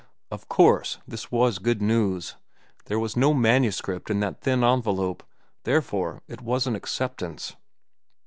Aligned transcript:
Of 0.31 0.49
course 0.49 0.97
this 1.07 1.31
was 1.31 1.59
good 1.59 1.79
news. 1.79 2.35
There 2.85 2.97
was 2.97 3.15
no 3.15 3.35
manuscript 3.35 4.09
in 4.09 4.19
that 4.21 4.41
thin 4.41 4.63
envelope, 4.63 5.21
therefore 5.63 6.23
it 6.27 6.41
was 6.41 6.65
an 6.65 6.75
acceptance. 6.75 7.55